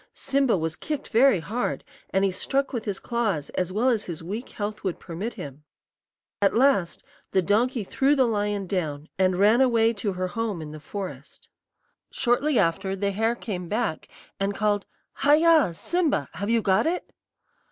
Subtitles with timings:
[0.15, 4.23] Simba was kicked very hard, and he struck with his claws as well as his
[4.23, 5.63] weak health would permit him.
[6.41, 10.71] At last the donkey threw the lion down, and ran away to her home in
[10.71, 11.49] the forest.
[12.09, 14.07] "Shortly after, the hare came back,
[14.39, 14.87] and called,
[15.17, 15.75] 'Haya!
[15.75, 16.29] Simba!
[16.33, 17.13] have you got it?'